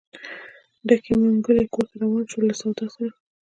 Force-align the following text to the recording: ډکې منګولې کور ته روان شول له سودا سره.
ډکې 0.87 1.13
منګولې 1.21 1.65
کور 1.73 1.85
ته 1.89 1.95
روان 2.01 2.23
شول 2.29 2.43
له 2.47 2.55
سودا 2.61 2.85
سره. 2.95 3.11